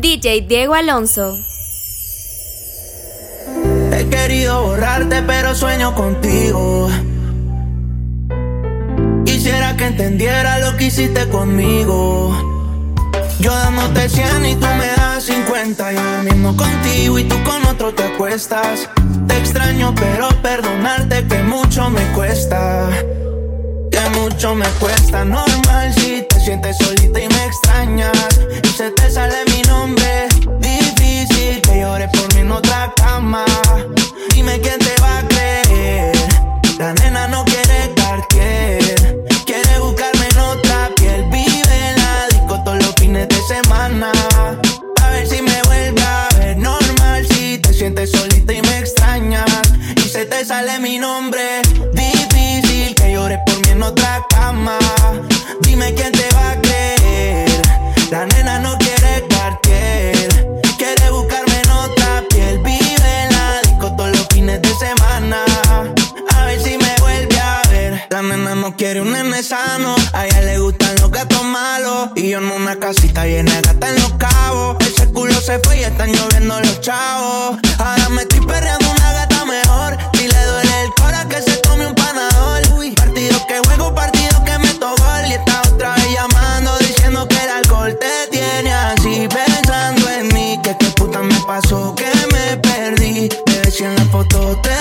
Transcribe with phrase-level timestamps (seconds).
[0.00, 1.36] DJ Diego Alonso.
[3.92, 6.88] He querido borrarte, pero sueño contigo.
[9.24, 12.32] Quisiera que entendiera lo que hiciste conmigo.
[13.40, 15.92] Yo dándote 100 y tú me das 50.
[15.92, 18.88] Yo mismo contigo y tú con otro te acuestas.
[19.26, 22.88] Te extraño, pero perdonarte que mucho me cuesta.
[23.90, 25.24] Que mucho me cuesta.
[25.24, 28.40] Normal si sientes solita y me extrañas.
[28.64, 30.28] Y se te sale mi nombre.
[30.60, 33.44] Difícil que llores por mí en otra cama.
[34.34, 36.16] Dime quién te va a creer.
[36.78, 41.24] La nena no quiere cartier Quiere buscarme en otra piel.
[41.24, 44.10] Vive en la disco todos los fines de semana.
[45.02, 47.26] A ver si me vuelve a ver normal.
[47.30, 49.50] Si te sientes solita y me extrañas.
[49.96, 51.47] Y se te sale mi nombre.
[68.78, 72.10] Quiere un nene sano, a ella le gustan los gatos malos.
[72.14, 74.76] Y yo en una casita llena de gatas en los cabos.
[74.86, 77.58] Ese culo se fue y están lloviendo los chavos.
[77.76, 79.98] Ahora me estoy perreando una gata mejor.
[80.14, 82.62] Si le duele el cora que se tome un panador.
[82.76, 85.26] Uy, partido que juego, partido que me gol.
[85.26, 89.26] Y esta otra vez llamando, diciendo que el alcohol te tiene así.
[89.26, 93.28] Pensando en mí, que qué puta me pasó, que me perdí.
[93.28, 94.77] Te ves en la foto, te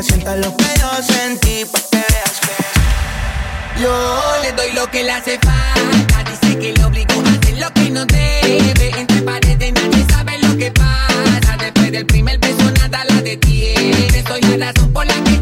[0.00, 5.04] ella sienta lo que yo sentí pa' que veas que yo le doy lo que
[5.04, 6.24] le hace falta.
[6.30, 8.92] Dice que lo obligó a hacer lo que no debe.
[8.98, 11.56] Entre paredes nadie sabe lo que pasa.
[11.58, 14.24] Después del primer beso nada la detiene.
[14.26, 15.38] Soy la razón por la que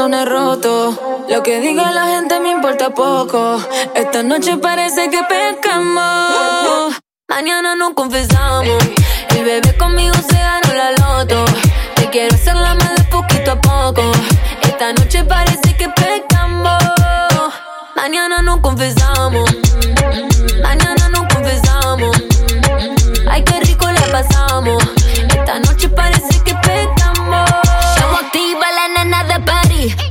[0.00, 3.58] Lo que diga la gente me importa poco.
[3.96, 6.94] Esta noche parece que pescamos.
[7.28, 8.78] Mañana nos confesamos.
[9.30, 11.44] El bebé conmigo se ganó la loto.
[11.96, 14.02] Te quiero hacer la madre poquito a poco.
[14.62, 16.78] Esta noche parece que pescamos.
[17.96, 19.67] Mañana nos confesamos.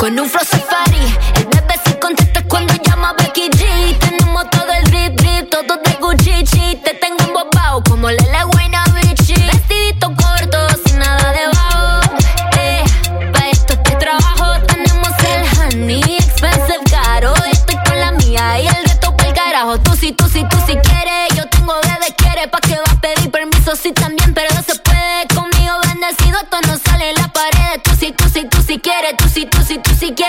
[0.08, 0.87] París con un flow safari.
[0.87, 0.87] El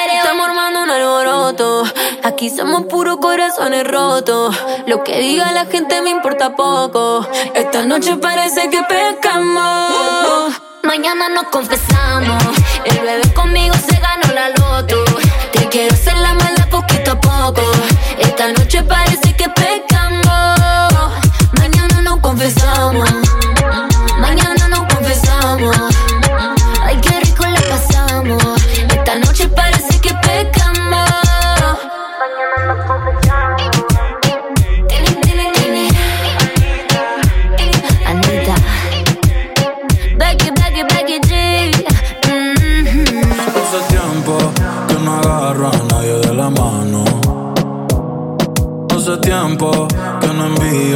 [0.06, 1.82] Estamos armando un alboroto.
[2.22, 4.56] Aquí somos puros corazones rotos.
[4.86, 7.26] Lo que diga la gente me importa poco.
[7.54, 10.52] Esta noche parece que pescamos.
[10.84, 12.42] Mañana nos confesamos.
[12.84, 15.04] El bebé conmigo se ganó la loto.
[15.52, 17.62] Te quiero hacer la mala poquito a poco.
[18.18, 20.60] Esta noche parece que pecamos.
[21.58, 23.27] Mañana nos confesamos.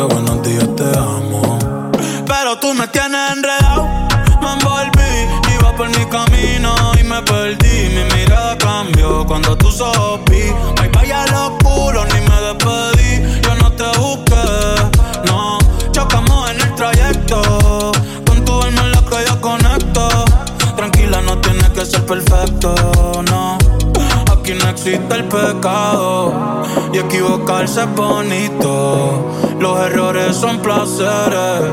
[0.01, 1.59] Buenos días, te amo.
[2.27, 3.87] Pero tú me tienes enredado,
[4.41, 5.55] me envolví.
[5.55, 7.91] Iba por mi camino y me perdí.
[7.91, 10.45] Mi mirada cambió cuando tú sopí.
[10.81, 13.41] Ay, vaya lo oscuro, ni me despedí.
[13.43, 15.59] Yo no te busqué, no.
[15.93, 17.93] Chocamos en el trayecto.
[18.27, 20.09] Con tu alma en la que yo conecto.
[20.77, 22.75] Tranquila, no tienes que ser perfecto,
[23.31, 23.59] no.
[24.33, 26.63] Aquí no existe el pecado
[26.93, 29.52] y equivocarse es bonito.
[29.63, 31.71] Los errores son placeres,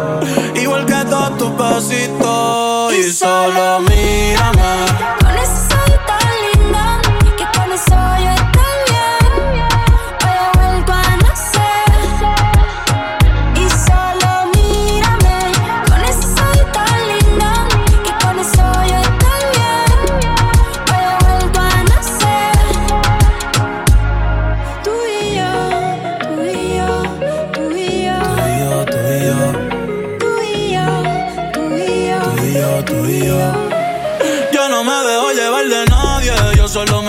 [0.62, 2.94] igual que todos tus besitos.
[2.94, 5.19] Y solo mírame.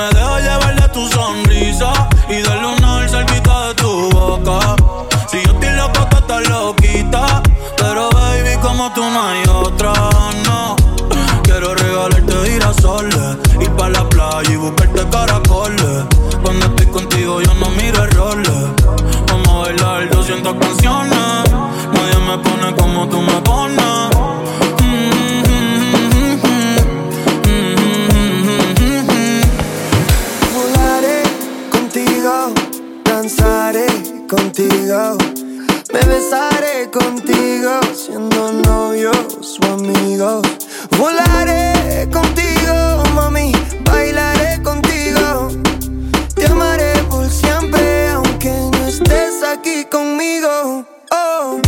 [0.00, 1.92] Me dejo llevar de tu sonrisa
[2.28, 4.76] y del lunar cerquita de tu boca.
[5.30, 7.42] Si yo estoy loco, tú estás loquita,
[7.76, 9.92] pero baby, como tú no hay otra,
[10.46, 10.76] no.
[11.42, 16.04] Quiero regalarte girasoles, ir pa' la playa y buscarte caracoles.
[16.42, 18.60] Cuando estoy contigo yo no miro errores.
[19.28, 21.44] Vamos a bailar 200 canciones,
[21.92, 24.19] nadie me pone como tú me pones.
[34.90, 40.42] Me besaré contigo, siendo novios o amigos.
[40.98, 43.52] Volaré contigo, mami,
[43.84, 45.48] bailaré contigo,
[46.34, 50.84] te amaré por siempre, aunque no estés aquí conmigo.
[51.12, 51.60] Oh,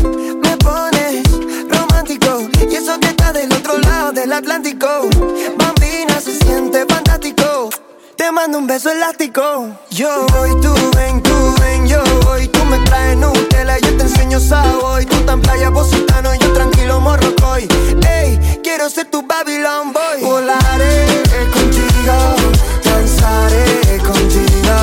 [0.42, 1.22] me pones
[1.70, 5.08] romántico y eso que está del otro lado del Atlántico.
[5.56, 7.70] Bambina se siente fantástico.
[8.16, 9.68] Te mando un beso elástico.
[9.90, 12.48] Yo voy, tú ven, tú ven, yo voy.
[12.48, 15.04] Tú me traes Nutella, yo te enseño sabor.
[15.04, 17.68] Tú tan playa positano, yo tranquilo morrocoy.
[18.08, 20.22] Ey, quiero ser tu Babylon boy.
[20.22, 22.16] Volaré contigo,
[22.84, 24.74] danzaré contigo,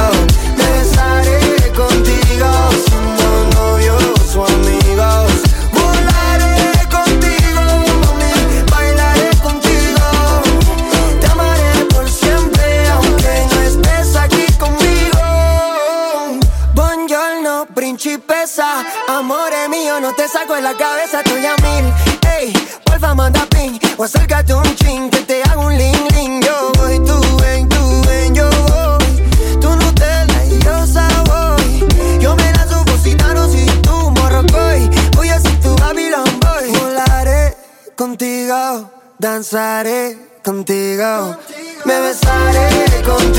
[20.19, 21.93] te saco de la cabeza, estoy a mil.
[22.37, 22.51] Ey,
[22.83, 23.79] porfa, manda ping.
[23.97, 26.41] O acércate un chin, que te hago un ling ling.
[26.41, 29.59] Yo voy, tú ven, tú ven, yo voy.
[29.61, 31.87] Tú Nutella y yo Savoy.
[32.19, 34.89] Yo me la subo si si tú morrocoy.
[35.15, 36.69] Voy a ser tu Babylon boy.
[36.77, 37.55] Volaré
[37.95, 41.37] contigo, danzaré contigo.
[41.85, 43.38] Me besaré contigo,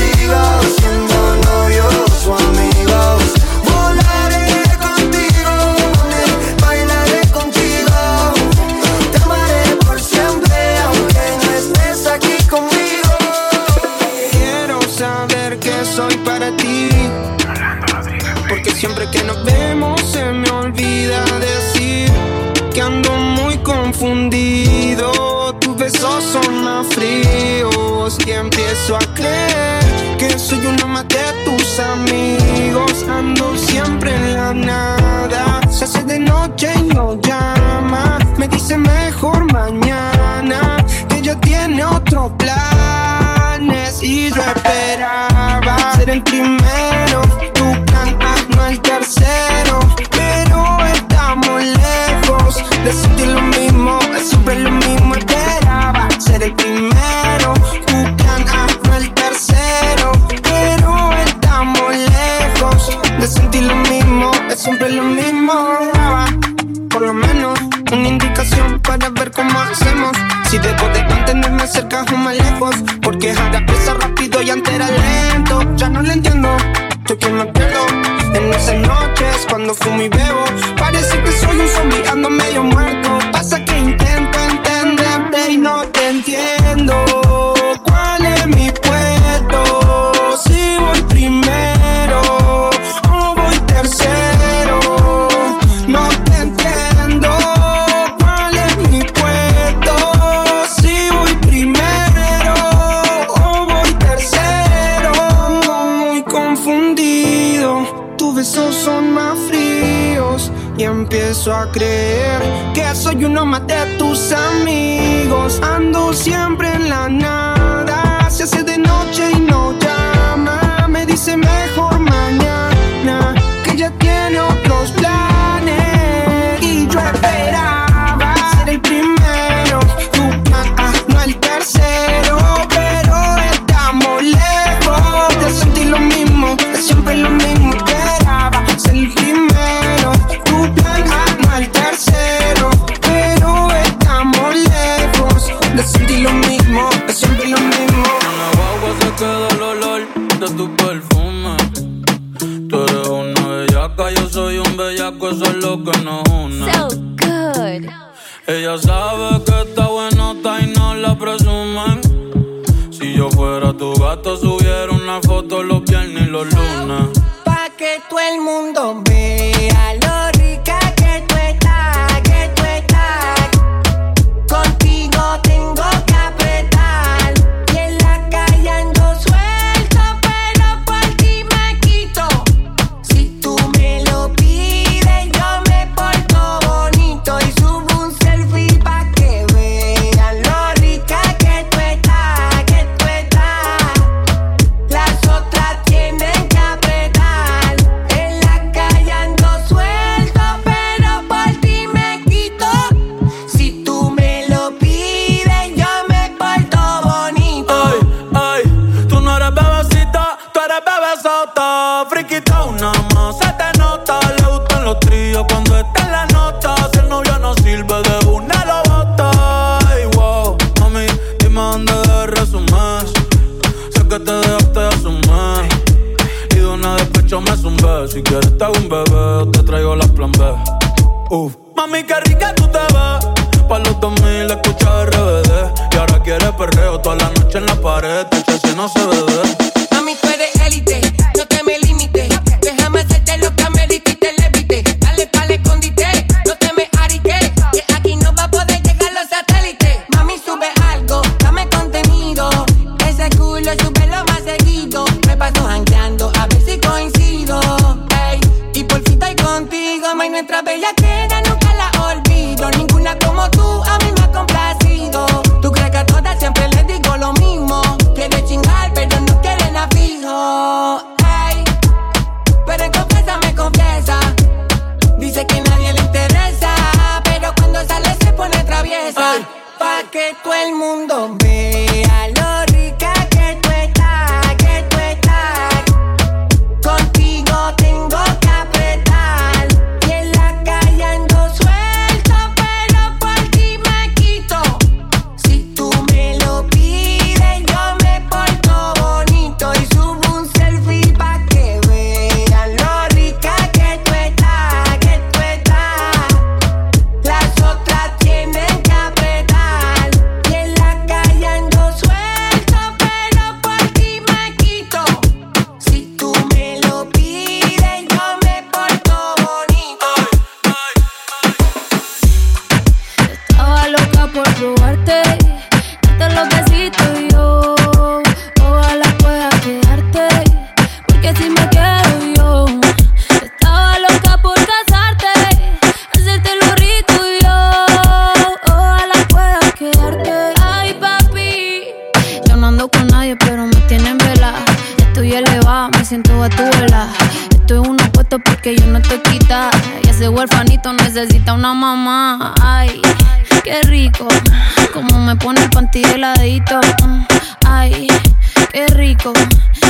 [241.35, 241.90] no te me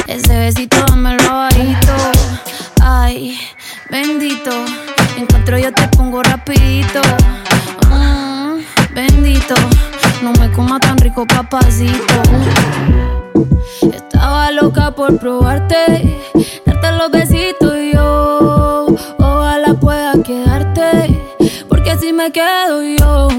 [0.08, 1.94] Ese besito dámelo bajito.
[2.82, 3.40] Ay,
[3.90, 4.52] bendito.
[5.18, 7.02] Encuentro yo te pongo rapidito.
[7.90, 8.60] Mm,
[8.94, 9.56] bendito.
[10.22, 12.22] No me coma tan rico, papacito.
[13.94, 16.20] Estaba loca por probarte,
[16.66, 18.88] darte los besitos y yo.
[19.18, 21.20] Ojalá pueda quedarte,
[21.70, 23.30] porque si me quedo yo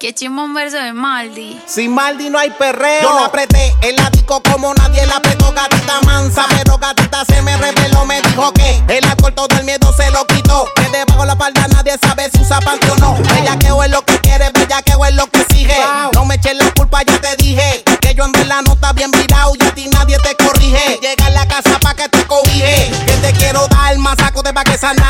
[0.00, 1.60] Que chimón verso de Maldi.
[1.66, 3.02] Sin Maldi no hay perreo.
[3.02, 6.46] Yo la apreté el ático como nadie la apretó, gatita mansa.
[6.48, 10.26] Pero gatita se me reveló, me dijo que el alcohol todo el miedo se lo
[10.26, 10.64] quitó.
[10.74, 13.14] Que debajo la palda nadie sabe si usa panty o no.
[13.14, 15.76] Bellaqueo es lo que quiere, bellaqueo es lo que sigue.
[16.14, 17.84] No me eches la culpa, ya te dije.
[18.00, 20.98] Que yo en verdad no está bien virado y a ti nadie te corrige.
[21.02, 22.90] Llega a la casa pa' que te cobije.
[23.04, 25.09] Que te quiero dar más saco de pa' que sanar.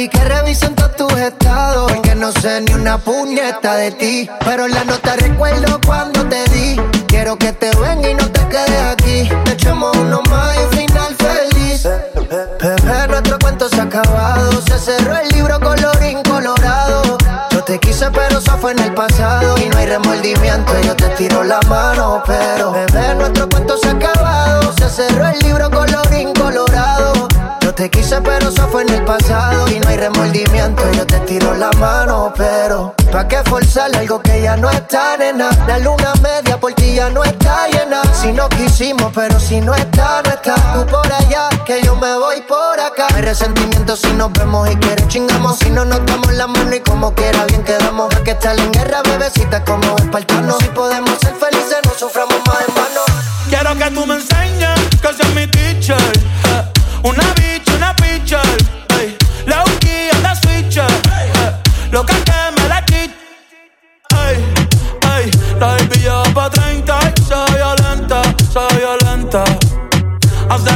[0.00, 1.92] y que revisen todos tus estados.
[2.00, 4.30] Que no sé ni una puñeta de ti.
[4.46, 6.80] Pero en la nota recuerdo cuando te di.
[7.06, 9.28] Quiero que te ven y no te quedes aquí.
[9.52, 11.82] echemos uno más y final feliz.
[11.84, 14.62] Bebé, nuestro cuento se ha acabado.
[14.62, 17.18] Se cerró el libro colorín colorado.
[17.50, 19.58] Yo te quise, pero eso fue en el pasado.
[19.58, 22.22] Y no hay remordimiento, yo te tiro la mano.
[22.26, 24.72] Pero, bebé, nuestro cuento se ha acabado.
[24.78, 27.29] Se cerró el libro colorín colorado.
[27.76, 29.66] Te quise, pero eso fue en el pasado.
[29.68, 32.30] Y no hay remordimiento, yo te tiro la mano.
[32.36, 35.48] Pero, ¿pa' qué forzar algo que ya no está, nena?
[35.66, 38.02] La luna media por ti ya no está llena.
[38.12, 40.56] Si no quisimos, pero si no está, no está.
[40.74, 43.06] Tú por allá, que yo me voy por acá.
[43.14, 45.58] Hay resentimiento si nos vemos y quieres chingamos.
[45.60, 48.14] Si no nos damos la mano y como quiera bien quedamos.
[48.14, 50.58] A que estar en guerra, bebecita, como espartanos.
[50.58, 53.00] Si podemos ser felices, no suframos más en vano.
[53.48, 54.06] Quiero que tú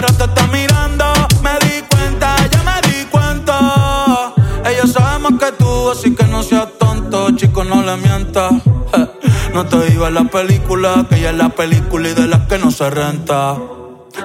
[0.05, 1.05] Hace rato está mirando,
[1.43, 4.35] me di cuenta, ya me di cuenta.
[4.67, 8.53] Ella sabe más que tú, así que no seas tonto, chico, no le mientas.
[9.55, 12.59] No te digo en la película, que ella es la película y de las que
[12.59, 13.57] no se renta.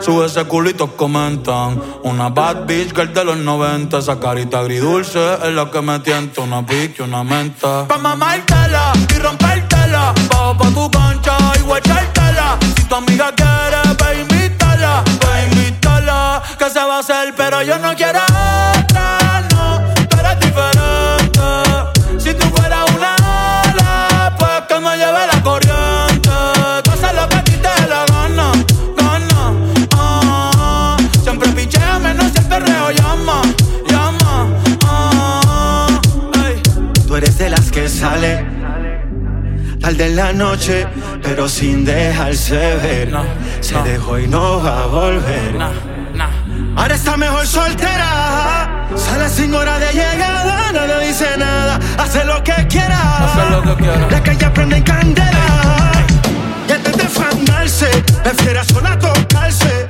[0.02, 1.82] Sube ese culito, comentan.
[2.04, 4.00] Una bad bitch girl de los 90.
[4.00, 6.42] Esa carita agridulce es la que me tienta.
[6.42, 7.88] Una pique, una menta.
[7.88, 10.14] Pa' mamártela y rompértela.
[10.30, 12.58] Bajo pa' tu concha y guachártela.
[12.76, 14.49] Si tu amiga quiere, invítala.
[17.08, 19.82] Pero yo no quiero otra, no.
[20.10, 22.20] Tú eres diferente.
[22.20, 26.30] Si tú fueras una ala, pues que me lleve la corriente.
[26.84, 28.52] Tú haces lo que a ti te dé la gana,
[28.98, 29.54] gana.
[29.96, 33.44] Ah, siempre pichea, menos si el perreo llama,
[33.88, 34.50] llama.
[34.86, 35.88] Ah.
[37.08, 38.46] Tú eres de las que sale
[39.80, 40.86] tarde en la noche,
[41.24, 43.14] pero sin dejarse ver.
[43.62, 45.89] Se dejó y no va a volver.
[46.76, 48.88] Ahora está mejor soltera.
[48.96, 51.80] Sale sin hora de llegada, no le dice nada.
[51.98, 53.26] Hace lo que quiera.
[53.26, 54.08] Hace lo que quiera.
[54.10, 55.92] La calle prende en candela.
[56.68, 57.88] Y antes de fandarse,
[58.24, 59.89] prefiere sola tocarse.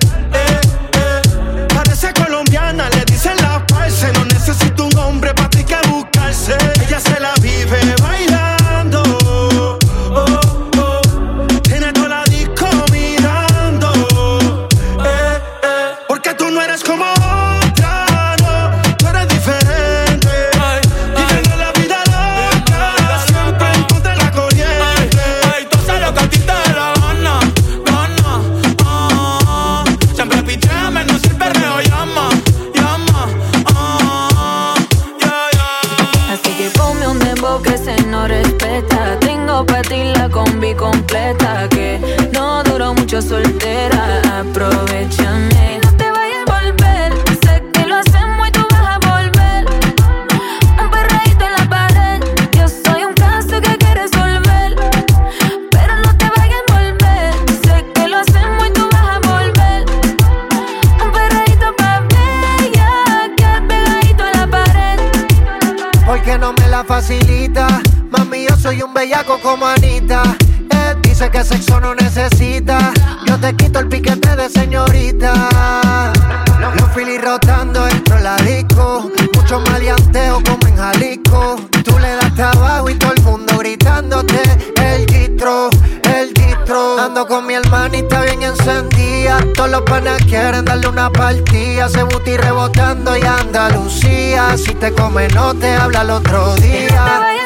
[95.09, 97.38] Come, no te habla el otro día.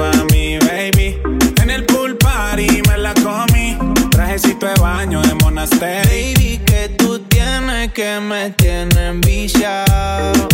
[0.00, 1.18] Exclusiva, mi baby.
[1.62, 3.76] En el pool party me la comí.
[4.10, 6.02] Trajecito de baño de monasterio.
[6.10, 10.48] Baby, que tú tienes que me tienen viciado.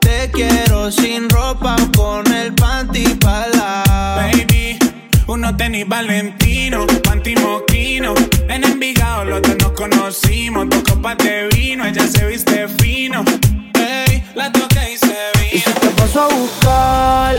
[0.00, 3.82] Te quiero sin ropa con el panty para
[4.16, 4.78] Baby,
[5.26, 8.14] uno tenis valentino, panty moquino.
[8.48, 10.68] En Envigado los dos nos conocimos.
[10.68, 13.24] Dos copas de vino, ella se viste fino.
[13.74, 15.27] Hey, la toqué y se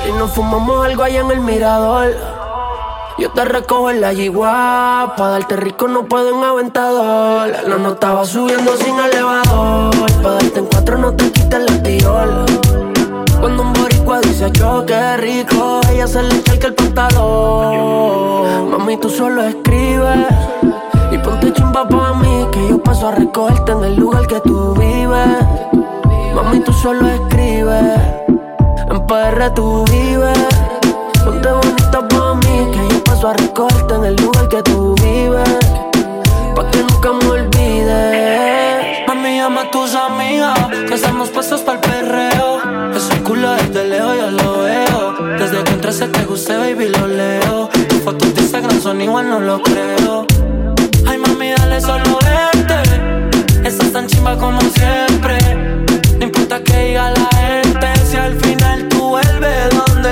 [0.07, 2.15] Y nos fumamos algo allá en el mirador.
[3.17, 7.49] Yo te recojo en la yigua, pa' darte rico no puedo en aventador.
[7.67, 12.45] La nota va subiendo sin elevador, pa' darte en cuatro no te quites la tiola.
[13.41, 18.71] Cuando un boricua dice yo qué rico, ella se le echa el pantalón.
[18.71, 20.27] Mami, tú solo escribes
[21.11, 24.73] y ponte chimba pa' mí, que yo paso a recogerte en el lugar que tú
[24.75, 25.37] vives.
[26.33, 27.99] Mami, tú solo escribes,
[28.89, 30.38] en PR tú vives.
[31.23, 35.49] Ponte bonita pa' mí, que yo paso a recogerte en el lugar que tú vives.
[36.56, 39.08] Pa' que nunca me olvides.
[39.08, 42.60] Mami, llama a tus amigas, que estamos puestos para el perreo.
[42.95, 45.38] Ese culo desde lejos yo lo veo.
[45.38, 47.69] Desde que entraste te gusté, baby, lo leo.
[47.89, 50.25] Tus fotos de Instagram son igual, no lo creo.
[51.08, 53.67] Ay, mami, dale solo verte.
[53.67, 55.38] Estás tan chimba como siempre.
[56.17, 60.09] No importa que diga la gente, si al final tú vuelves donde.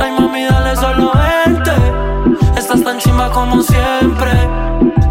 [0.00, 1.72] Ay, mami, dale solo verte.
[2.58, 4.32] Estás tan chimba como siempre.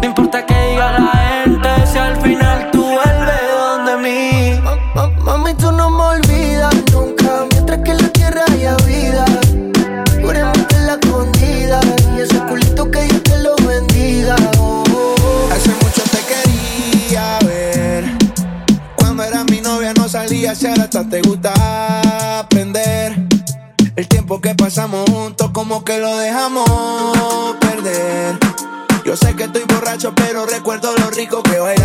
[0.01, 1.11] No importa que diga la
[1.43, 4.59] gente, si al final tú vuelves donde mí.
[4.95, 9.25] Ma- Mami, tú no me olvidas nunca, mientras que en la tierra haya vida.
[10.21, 11.79] Juremos que la escondida
[12.17, 14.35] y ese culito que Dios te lo bendiga.
[14.59, 15.49] Oh, oh.
[15.53, 18.05] Hace mucho te quería ver.
[18.95, 21.53] Cuando era mi novia no salía, si ahora hasta te gusta
[24.69, 26.63] pasamos juntos, como que lo dejamos
[27.59, 28.37] perder.
[29.03, 31.78] Yo sé que estoy borracho, pero recuerdo lo rico que bailamos,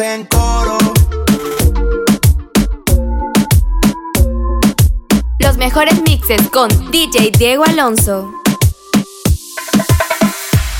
[0.00, 0.78] hacen coro.
[5.38, 8.32] Los mejores mixes con DJ Diego Alonso.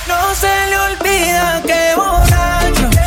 [0.08, 2.99] No se le olvida que borracho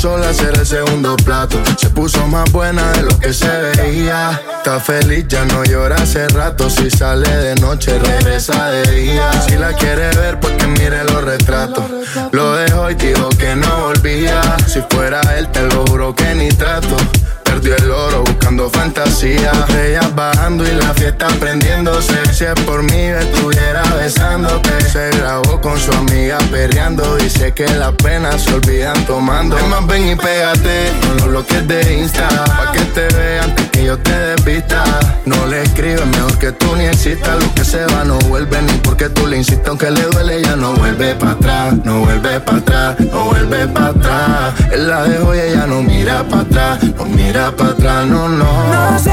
[0.00, 1.58] sola, hacer el segundo plato.
[1.76, 4.40] Se puso más buena de lo que se veía.
[4.56, 6.70] Está feliz, ya no llora hace rato.
[6.70, 9.30] Si sale de noche, regresa de día.
[9.46, 11.84] Si la quiere ver, pues que mire los retratos.
[12.32, 14.40] Lo dejó y dijo que no volvía.
[14.66, 16.96] Si fuera él, te lo juro que ni trato.
[17.62, 19.52] El oro buscando fantasía.
[19.84, 22.34] Ellas bajando y la fiesta prendiendo besándose.
[22.34, 24.80] Si es por mí, estuviera besándote.
[24.80, 27.16] Se grabó con su amiga perreando.
[27.16, 29.56] Dice que las penas se olvidan tomando.
[29.66, 32.28] Más, ven y pégate con los bloques de Insta.
[32.28, 34.82] Pa' que te vean antes que yo te desvista.
[35.26, 37.42] No le escribes mejor que tú ni existas.
[37.42, 39.68] Lo que se va no vuelve ni porque tú le insistes.
[39.68, 41.74] Aunque le duele, ya no vuelve para atrás.
[41.84, 44.54] No vuelve para atrás, no vuelve para atrás.
[44.72, 46.82] Él la dejó y ella no mira para atrás.
[46.96, 48.68] No mira para atrás, no, no.
[48.72, 49.10] No se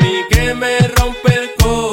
[0.00, 1.89] mí que me rompe el corazón.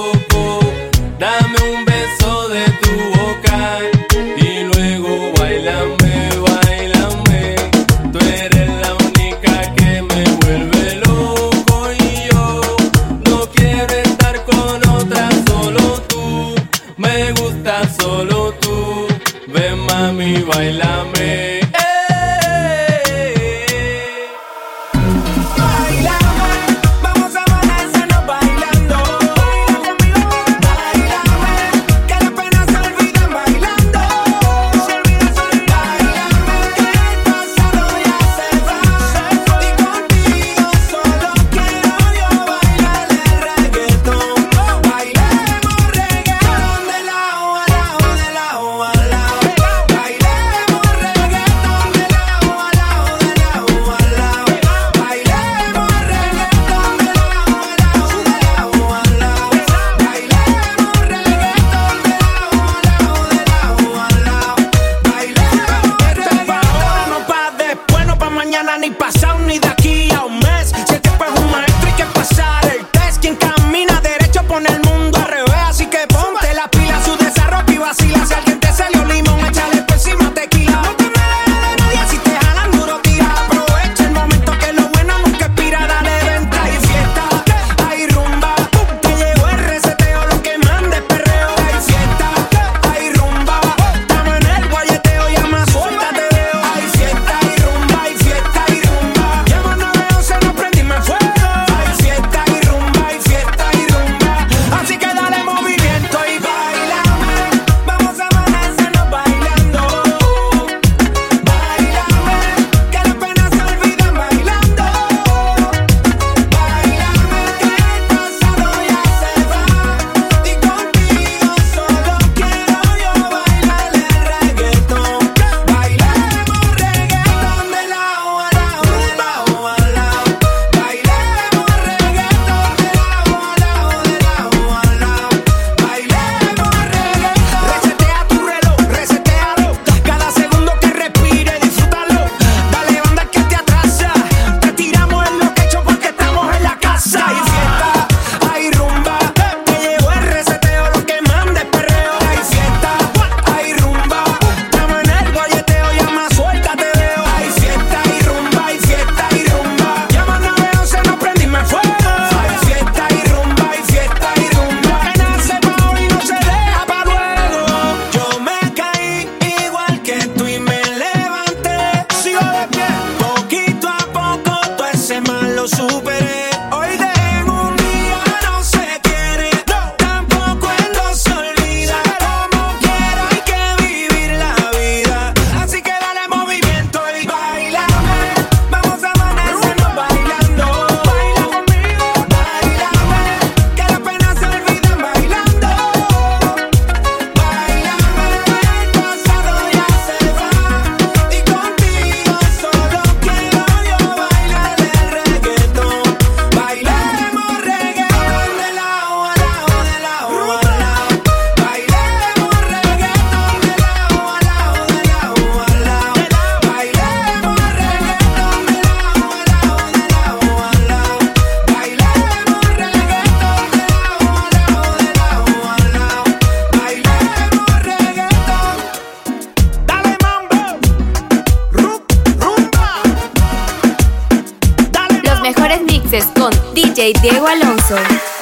[237.67, 238.36] Alonso.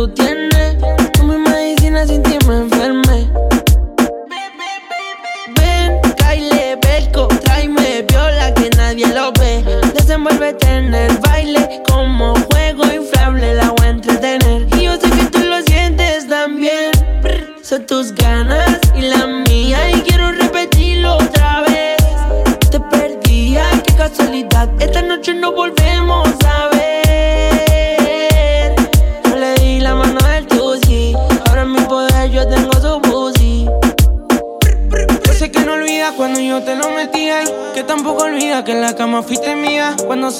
[0.00, 0.29] tú tienes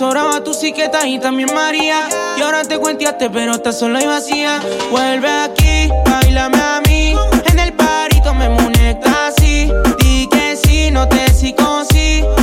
[0.00, 0.08] mía.
[0.08, 2.08] Cuando sobraba tu siqueta y también María.
[2.36, 4.60] Y ahora te cuenteaste, pero estás sola y vacía.
[4.90, 7.14] Vuelve aquí, bailame a mí.
[7.50, 9.70] En el parito me muñeca así.
[9.98, 11.54] Di que sí, no te sí.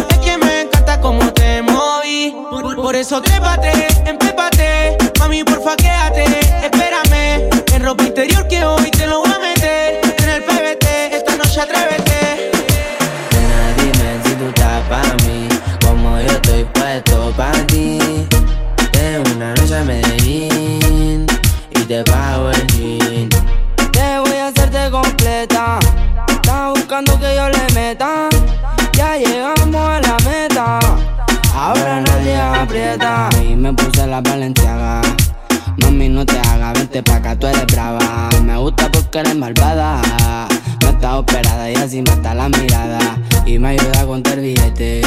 [0.09, 2.35] Es que me encanta cómo te moví.
[2.75, 3.71] Por, eso trépate,
[4.05, 4.97] empépate.
[5.19, 6.25] Mami, porfa, quédate.
[6.63, 7.49] Espérame.
[7.73, 9.26] En ropa interior que hoy te lo voy
[31.57, 33.29] Ahora nadie aprieta.
[33.43, 35.01] Y me puse la valenciaga.
[35.77, 38.29] Mami, no te hagas, vente pa' acá, tú eres brava.
[38.43, 39.99] Me gusta porque eres malvada.
[40.81, 42.99] No estás operada y así mata la mirada.
[43.47, 45.01] Y me ayuda a contar billete.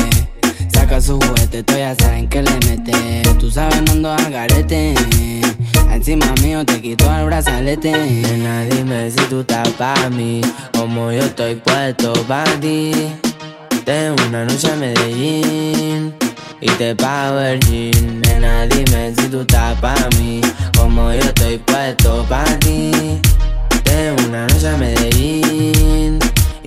[0.75, 3.23] Saca su juguete, tú ya saben que le mete.
[3.39, 4.95] Tú sabes, no ando al garete.
[5.93, 7.93] Encima mío te quito el brazalete.
[7.93, 10.41] Nena, dime si tú estás pa' mí.
[10.77, 12.91] Como yo estoy puesto pa' ti.
[13.85, 16.13] Tengo una noche a Medellín
[16.61, 18.21] y te pago el jean.
[18.21, 20.41] Nena, dime si tú estás pa' mí,
[20.77, 23.21] como yo estoy puesto pa' ti.
[23.85, 26.19] Tengo una noche a Medellín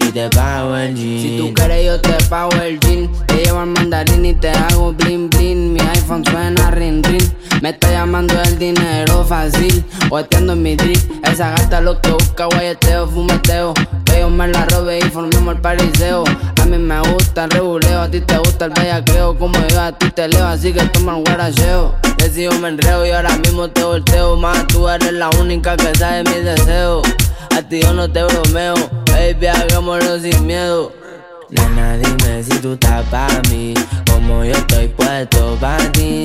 [0.07, 1.21] y te pago el jean.
[1.21, 3.09] Si tú quieres yo te pago el jean.
[3.27, 5.73] Te llevo al mandarín y te hago bling bling.
[5.73, 7.23] Mi iPhone suena ring ring.
[7.61, 9.83] Me está llamando el dinero fácil.
[10.09, 10.99] Oesteando en mi drip.
[11.23, 13.73] Esa gata lo que busca, guayeteo, fumeteo.
[14.05, 16.23] Que yo me la robe y formemos el pariseo.
[16.61, 19.37] A mí me gusta el rebuleo, a ti te gusta el bellaqueo.
[19.37, 21.95] Como yo a ti te leo, así que toma el guaracheo.
[22.17, 24.35] Decido me enreo y ahora mismo te volteo.
[24.37, 27.03] Más tú eres la única que sabe mis deseos.
[27.55, 28.73] A ti yo no te bromeo,
[29.05, 30.91] baby, hagámoslo sin miedo.
[31.51, 33.75] Nena, dime si tú estás pa' mí,
[34.11, 36.23] como yo estoy puesto pa' ti.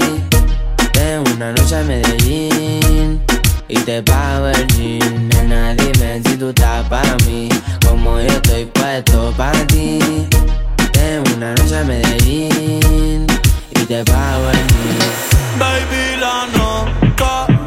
[0.93, 3.21] Tengo una noche a Medellín
[3.69, 5.29] y te pago el jean.
[5.29, 7.51] Nena, dime si tú estás pa' mí,
[7.87, 9.99] como yo estoy puesto pa' ti.
[10.93, 13.27] Tengo una noche a Medellín
[13.73, 15.59] y te pago el jean.
[15.59, 17.58] Baby, la nota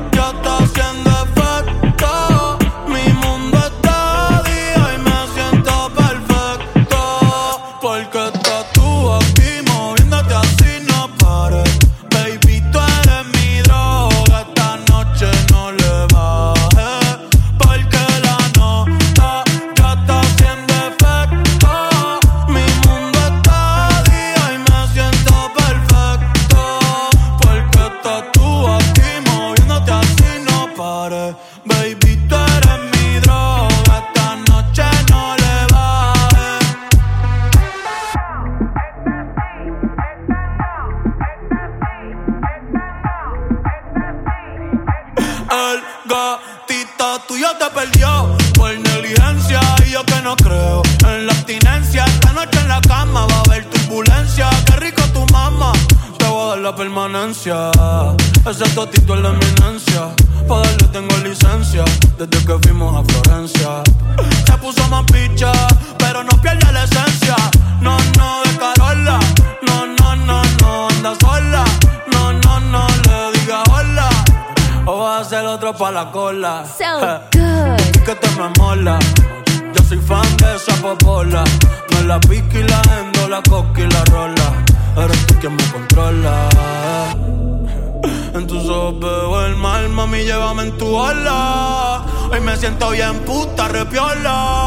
[92.61, 94.60] siento bien puta, repiola.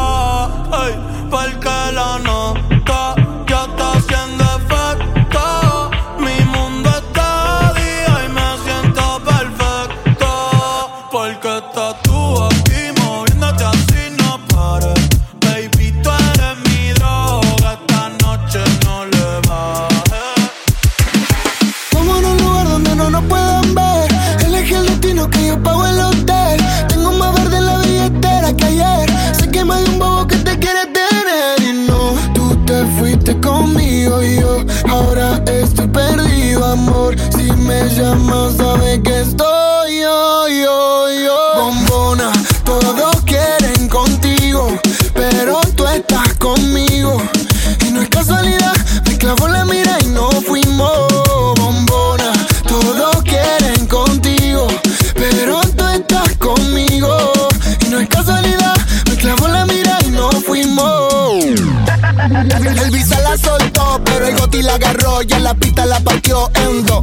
[66.04, 67.02] partió en dos.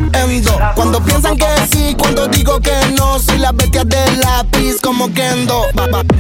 [0.76, 4.44] Cuando piensan que sí, cuando digo que no, soy la bestia de la
[4.92, 5.68] como Kendo.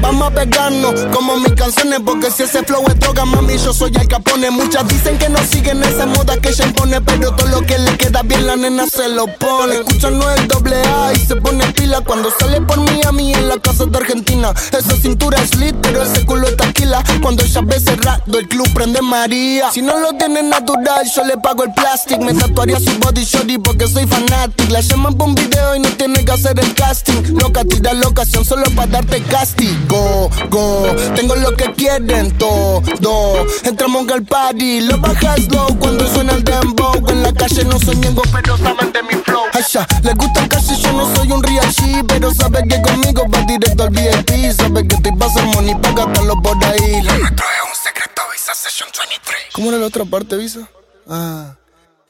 [0.02, 3.92] Vamos a pegarnos como mis canciones, porque si ese flow es droga, mami, yo soy
[4.00, 4.50] el capone.
[4.50, 7.98] Muchas dicen que no siguen esa moda que ella impone, pero todo lo que le
[7.98, 9.76] queda bien la nena se lo pone.
[9.76, 13.34] Escucha no el doble A y se pone pila cuando sale por mí a mí
[13.34, 14.54] en la casa de Argentina.
[14.72, 17.04] Esa cintura es lit, pero ese culo es taquila.
[17.22, 19.70] Cuando ella ve cerrado, el club prende María.
[19.74, 22.20] Si no lo tiene natural, yo le pago el plastic.
[22.22, 24.70] Me tatuaría su body shorty porque soy fanatic.
[24.70, 27.36] La llaman por un video y no tiene que hacer el casting.
[27.38, 30.30] Loca, tira locación, solo solo para darte castigo.
[30.49, 30.95] Go.
[31.16, 33.45] Tengo lo que quieren todo.
[33.64, 36.93] Entramos al party, lo bajas low cuando suena el dembow.
[37.09, 39.43] En la calle no soy ñengo, pero saben de mi flow.
[39.53, 43.24] Asha, les gusta el cash yo no soy un real G, pero sabes que conmigo
[43.30, 44.51] vas directo al VIP.
[44.51, 47.01] Sabes que te pasa el money pa' gastarlo por ahí.
[47.01, 49.39] La nuestra es un secreto, Visa Session 23.
[49.53, 50.68] ¿Cómo era la otra parte, Visa?
[51.07, 51.55] Ah.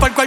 [0.00, 0.25] pa'l cual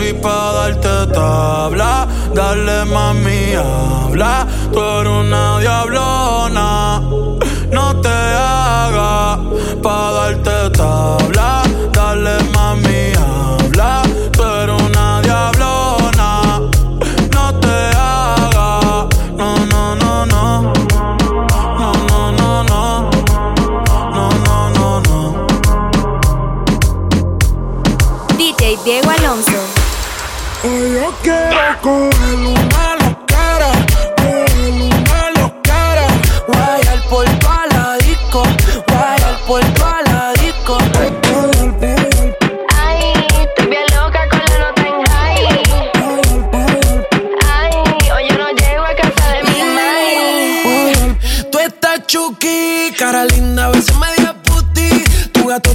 [0.00, 2.06] suite para darte tabla.
[2.34, 7.00] Dale mami, habla, tú eres una diablona.
[7.70, 9.38] No te hagas
[9.82, 11.62] para darte tabla.
[11.92, 13.19] Dale mami,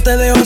[0.06, 0.45] te dejó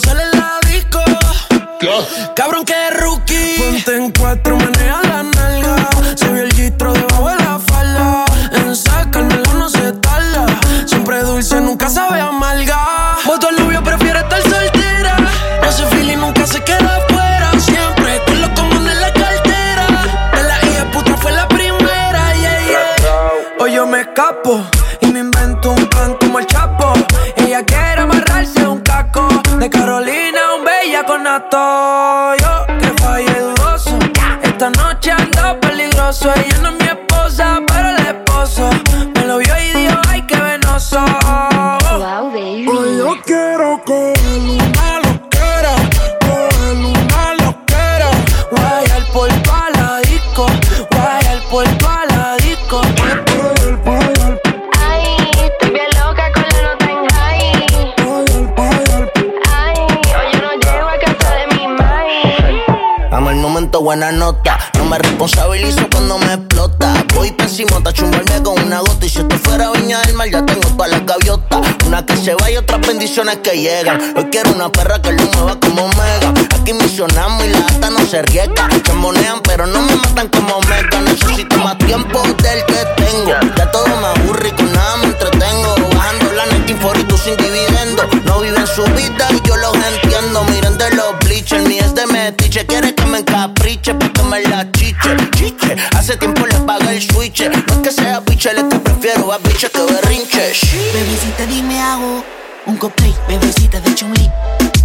[63.69, 64.59] Buena nota.
[64.79, 66.95] No me responsabilizo cuando me explota.
[67.15, 69.05] Voy pésimo, ta chumbarme con una gota.
[69.05, 71.61] Y si esto fuera viña del mar, ya tengo todas las gaviotas.
[71.87, 74.01] Una que se va y otras bendiciones que llegan.
[74.17, 76.33] Hoy quiero una perra que lo mueva como mega.
[76.59, 78.69] Aquí misionamos y la gata no se riega.
[78.83, 81.01] Chambonean, pero no me matan como mega.
[81.03, 83.33] Necesito más tiempo del que tengo.
[83.57, 85.75] Ya todo me aburre y con nada me entretengo.
[85.95, 88.09] Bajando la net y tú sin dividendo.
[88.25, 90.45] No viven su vida y yo los entiendo.
[90.45, 91.19] Miren de los
[91.51, 92.67] bleachers, ni es de metiche.
[92.67, 95.77] Quiere que me encapriche, pa' que me la chiche, chiche.
[95.97, 97.43] Hace tiempo le pagué el switch.
[97.43, 100.53] No es que sea biche, es que prefiero a biche que berrinche.
[100.93, 102.25] Bebecita, dime hago
[102.67, 104.31] un cosplay, bebecita de chumli.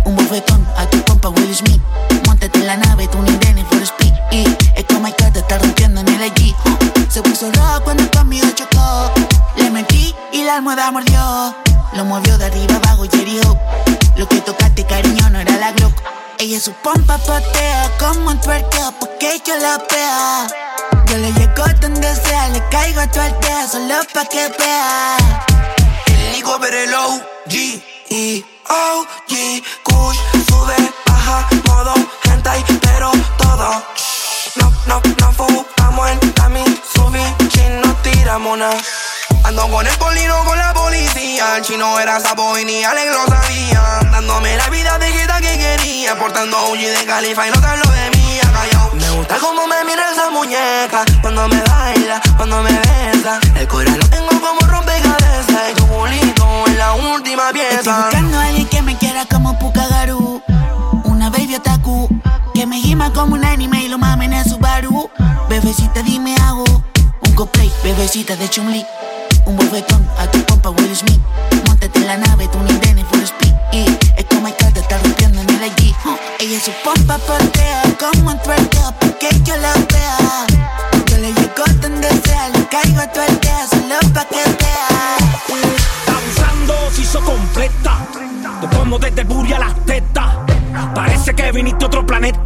[0.06, 1.82] Un bofetón a tu compa Will Smith.
[2.26, 4.14] Montate en la nave, tú ni Dennis for speed.
[4.32, 4.46] Y
[4.76, 6.56] es como que te está rompiendo en el allí.
[7.10, 9.12] Se puso rojo cuando conmigo chocó.
[9.58, 11.56] Le metí y la almohada mordió.
[11.94, 13.58] Lo movió de arriba abajo y herió.
[14.18, 15.30] Lo que tocaste, cariño,
[16.38, 20.48] Ella su pompa patea como un twerkeo porque yo la vea.
[21.08, 25.18] Yo le llego donde sea, le caigo a tu aldea solo pa' que vea.
[26.08, 30.18] El Nico Perelo, G y OG Kush
[30.48, 30.76] sube,
[31.06, 31.94] baja, modo
[32.26, 33.84] hentai, pero todo.
[34.56, 38.70] No, no, no fumamos en Tami, subí, chino, tiramos una.
[39.46, 41.58] Ando con el polino con la policía.
[41.58, 43.82] El chino era sapo y ni Alex lo sabía.
[44.12, 46.18] Dándome la vida de jeta que quería.
[46.18, 48.40] Portando OG de Califa y no te hablo de mí.
[48.42, 48.92] Callao.
[48.94, 51.06] Me gusta como me mira esa muñeca.
[51.22, 53.40] Cuando me baila, cuando me besa.
[53.56, 55.72] El corazón lo tengo como rompecabezas.
[55.72, 58.02] Y tu culito es la última Estoy pieza.
[58.06, 60.42] buscando a alguien que me quiera como Pukagaru.
[61.04, 62.10] Una baby otaku.
[62.56, 65.10] Que me gima como un anime y lo mamen en Subaru.
[65.50, 66.64] Bebecita, dime hago
[67.22, 67.72] un cosplay.
[67.84, 68.86] Bebecita de Chumli.
[69.46, 71.22] Un bofetón a tu compa Will Smith.
[71.68, 73.54] Montate en la nave, tú ni Dennis for speed.
[73.72, 73.86] Y
[74.18, 75.96] es como el te está rompiendo en el allí.
[76.40, 80.18] Ella su pompa portea como un twerkeo porque yo la vea.
[81.06, 85.18] Yo le llego donde sea, le caigo a tu aldea solo pa' que vea.
[86.08, 88.06] Danzando se hizo completa.
[88.62, 90.36] Te pongo desde el las tetas.
[90.94, 92.45] Parece que viniste a otro planeta.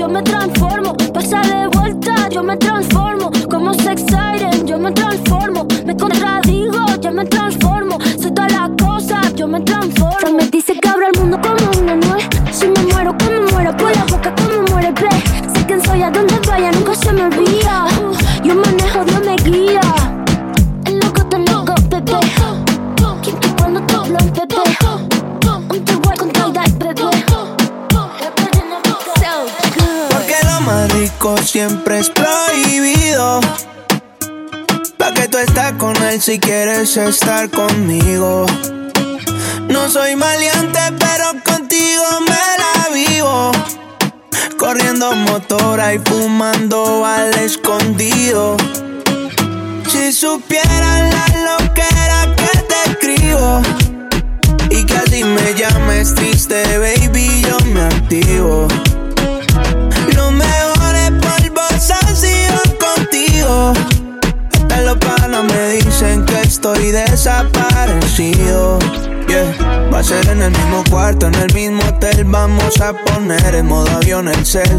[0.00, 1.79] yo me transformo, pasa de
[36.90, 38.46] quise estar conmigo.
[39.68, 43.52] No soy maleante, pero contigo me la vivo.
[44.58, 48.56] Corriendo motora y fumando al escondido.
[49.86, 53.62] Si supieran la loquera que te escribo.
[54.70, 58.66] Y que a ti me llames triste, baby, yo me activo.
[60.16, 63.74] Los mejores polvos han sido contigo.
[64.54, 66.29] Hasta los panas me dicen que
[66.60, 68.78] estoy desaparecido.
[69.26, 69.88] Yeah.
[69.90, 72.24] Va a ser en el mismo cuarto, en el mismo hotel.
[72.24, 74.78] Vamos a poner en modo avión el cel.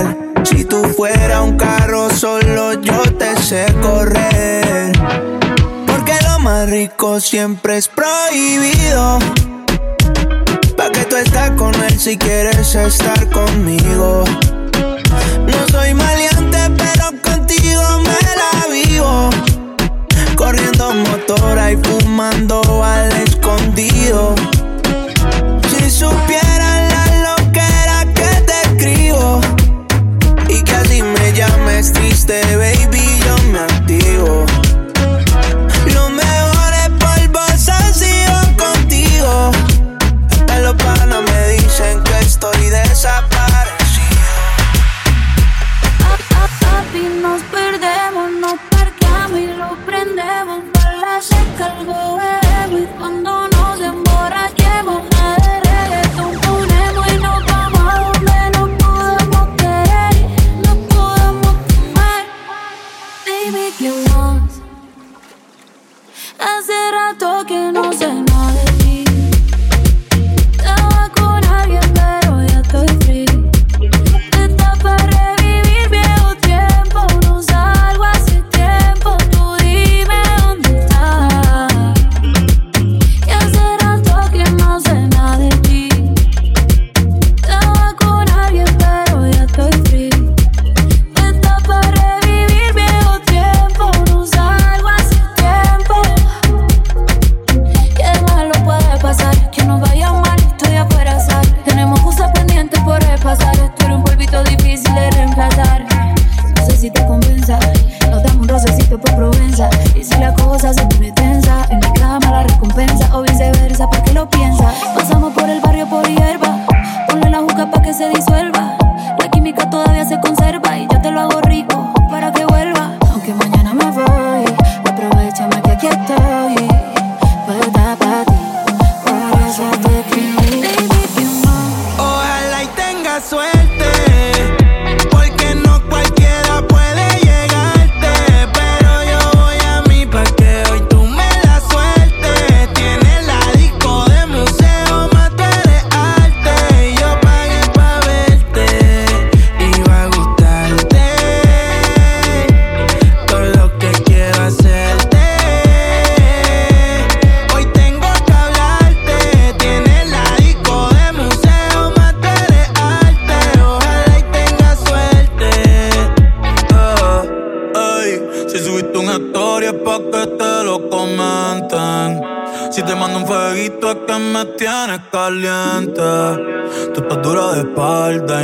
[0.43, 4.91] Si tú fuera un carro solo yo te sé correr.
[5.85, 9.19] Porque lo más rico siempre es prohibido.
[10.75, 14.23] Pa' que tú estás con él si quieres estar conmigo.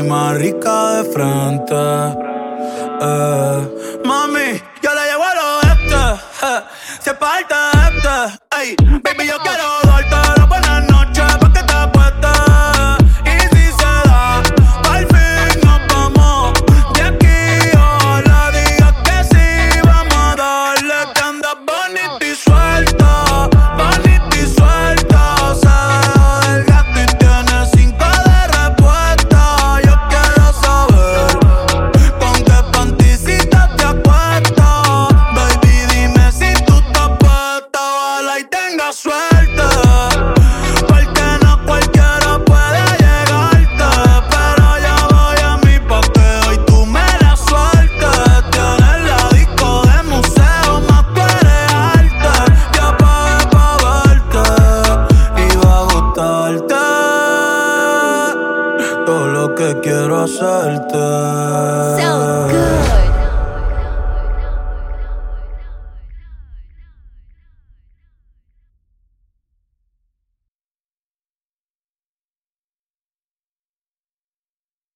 [0.08, 1.76] Más rica de frente.
[3.02, 3.37] Eh.